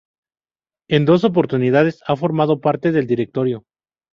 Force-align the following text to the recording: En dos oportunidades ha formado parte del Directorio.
En 0.89 1.05
dos 1.05 1.23
oportunidades 1.23 2.01
ha 2.07 2.15
formado 2.15 2.59
parte 2.59 2.91
del 2.91 3.05
Directorio. 3.05 3.65